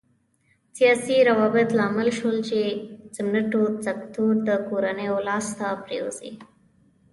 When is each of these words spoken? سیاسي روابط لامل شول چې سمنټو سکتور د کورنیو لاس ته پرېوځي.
سیاسي 0.77 1.15
روابط 1.29 1.69
لامل 1.79 2.09
شول 2.19 2.37
چې 2.49 2.59
سمنټو 3.15 3.63
سکتور 3.85 4.33
د 4.47 4.49
کورنیو 4.67 5.15
لاس 5.27 5.45
ته 5.57 5.67
پرېوځي. 5.83 6.31